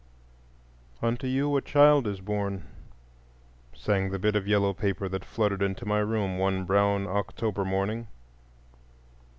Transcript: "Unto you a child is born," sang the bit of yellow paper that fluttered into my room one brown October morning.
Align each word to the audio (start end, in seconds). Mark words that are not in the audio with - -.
"Unto 1.03 1.27
you 1.27 1.55
a 1.55 1.61
child 1.61 2.07
is 2.07 2.21
born," 2.21 2.65
sang 3.75 4.09
the 4.09 4.17
bit 4.17 4.35
of 4.35 4.47
yellow 4.47 4.73
paper 4.73 5.07
that 5.07 5.23
fluttered 5.23 5.61
into 5.61 5.85
my 5.85 5.99
room 5.99 6.39
one 6.39 6.65
brown 6.65 7.05
October 7.05 7.63
morning. 7.63 8.07